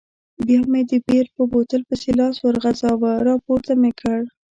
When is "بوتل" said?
1.51-1.81